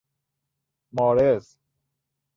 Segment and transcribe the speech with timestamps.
[0.91, 1.57] مارض